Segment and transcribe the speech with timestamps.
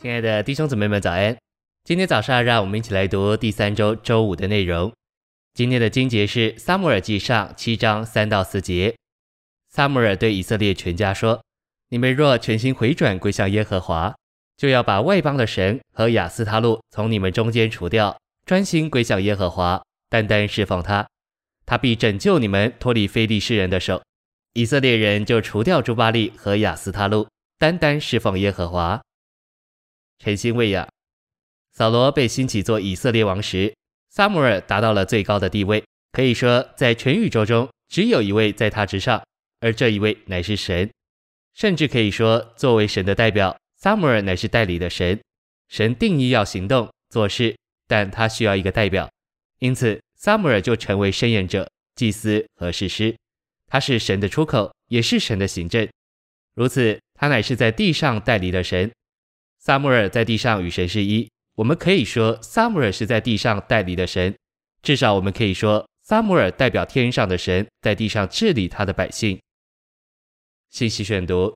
[0.00, 1.36] 亲爱的弟兄姊妹们，早安！
[1.84, 4.90] 今天早上，让我们一起来读第三周周五的内容。
[5.52, 8.96] 今天的经节是《撒母耳记上》七章三到四节。
[9.68, 11.44] 撒母耳对以色列全家说
[11.90, 14.14] ：“你们若全心回转归向耶和华，
[14.56, 21.06] 就要把外邦的神和亚斯他录从你们中间除掉，专心归向耶和华，单单侍奉他，
[21.66, 24.00] 他必拯救你们脱离非利士人的手。”
[24.54, 28.98] 以色列人就除掉朱巴利和亚斯他录，单单侍奉耶和华。
[30.20, 30.86] 诚心喂养。
[31.72, 33.74] 扫罗被兴起做以色列王时，
[34.10, 39.22] 撒母耳达到了最高的地位，可以说在全宇宙中只有一位在他之上，
[39.60, 40.88] 而这一位乃是神。
[41.54, 45.18] 甚至可以说，作为神的代表，撒母耳乃是代理的神。
[45.68, 49.10] 神定义要行动做事，但他需要一个代表，
[49.58, 53.16] 因此撒母耳就成为申言者、祭司和士师。
[53.66, 55.88] 他是神的出口，也是神的行政。
[56.54, 58.90] 如此，他乃是在地上代理的神。
[59.60, 61.30] 撒母耳在地上与神是一。
[61.56, 64.34] 我们可以说，撒母耳是在地上代理的神。
[64.82, 69.38] 至少，我们可以说，撒母耳代表天上的神，在地上治理他的百姓。
[70.70, 71.54] 信息选读：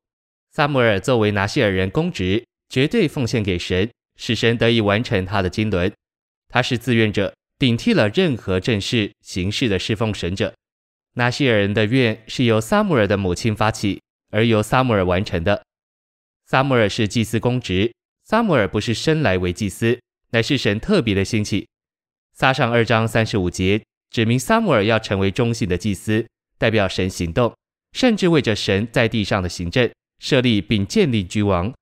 [0.52, 5.90] 撒母耳作为拿细耳人公职，绝对奉献给神，使神得以完成他的经纶。
[6.48, 10.52] 他是自愿者，顶替了任何正式形式的侍奉神者。
[11.14, 15.62] 拿细耳人的愿是由撒母耳的母亲发起，而由撒母耳完成的。
[16.46, 17.92] 撒母耳是祭司公职，
[18.24, 19.98] 撒母耳不是生来为祭司，
[20.30, 21.66] 乃是神特别的兴起。
[22.34, 26.26] 撒上二章三十五节指明撒母耳要成为忠信的祭司，
[26.58, 27.54] 代表神行动，
[27.92, 31.72] 甚至为着神在地上的行政设立并建立君王。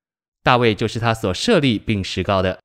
[0.43, 2.59] 大卫就是他所设立并实告的。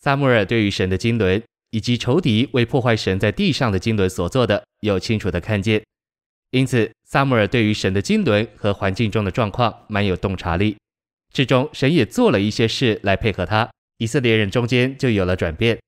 [0.00, 5.82] 撒母耳对于神的经纶以及仇敌为破坏神在地上的经纶所做的，有清楚的看见。
[6.50, 10.76] 因此，撒母耳对于神的经纶和环境中的状况蛮有洞察力。
[11.36, 15.78] 之中，神也做了一些事来配合他，以色列人中间就有了转变。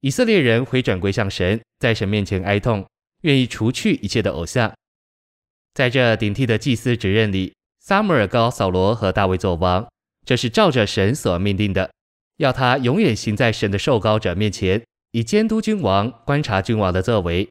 [0.00, 2.86] 以色列人回转归向神，在神面前哀痛，
[3.22, 4.72] 愿意除去一切的偶像。
[5.74, 9.84] 在这顶替的祭司职任里，撒母耳膏扫罗和大卫做王，
[10.24, 11.90] 这是照着神所命定的，
[12.36, 14.80] 要他永远行在神的受膏者面前，
[15.10, 17.48] 以监督君王、观察君王的作为。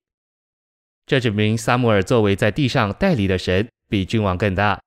[1.06, 4.80] 这指明撒母耳作为在地上代理的神，比君王更大。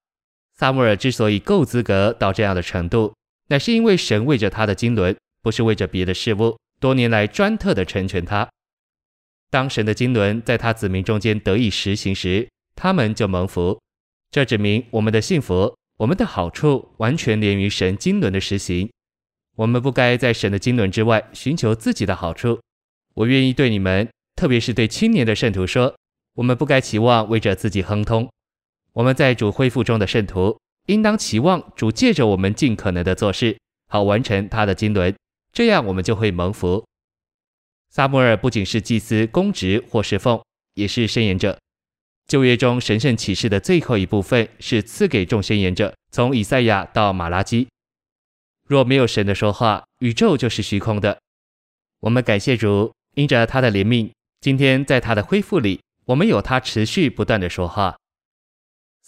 [0.58, 3.14] 撒母尔之所以够资格到这样的程度，
[3.48, 8.48] 乃是因为神为着他的经纶，不是为着别的事物，多年来专特的成全他。
[9.50, 13.80] 当神的经纶在他子民中间得以实行时，他们就蒙福。
[14.30, 18.91] 这指明我们的幸福、我们的好处，完全连于神经纶的实行。
[19.56, 22.60] 我们不该在神的经纶之外寻求自己的好处。
[23.14, 25.94] 我愿意对你们，特别是对青年的圣徒说。
[26.34, 28.30] 我们不该期望为着自己亨通，
[28.93, 35.15] 我们在主恢复中的圣徒，应当期望主借着我们尽可能的做事，好完成他的经纶，
[35.53, 36.84] 这样我们就会蒙福。
[37.91, 40.43] 撒母耳不仅是祭司公职或侍奉，
[40.75, 41.59] 也是申言者。
[42.27, 47.66] 旧约中神圣启示的最后一部分是赐给众申言者，从以赛亚到马拉基。
[48.66, 51.19] 若没有神的说话，宇宙就是虚空的。
[52.00, 54.10] 我们感谢主，因着他的怜悯，
[54.41, 55.81] 今天在他的恢复里。
[56.04, 57.97] 我们有他持续不断的说话。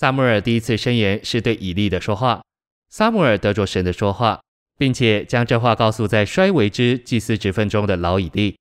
[0.01, 2.41] 撒母耳第一次申言是对以利的说话。
[2.89, 4.41] 撒母耳得着神的说话，
[4.79, 8.57] 并且将这话告诉在衰微之祭司职分中的老以利。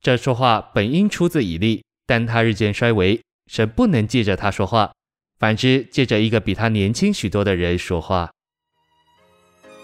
[0.00, 3.20] 这说话本应出自以利，但他日渐衰微，
[3.50, 4.92] 神不能借着他说话，
[5.40, 8.30] 反之借着一个比他年轻许多的人说话。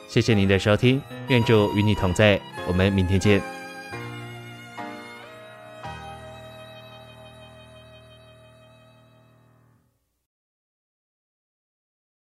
[0.06, 3.56] 谢谢您的收听，愿主与你同在，我们明天见。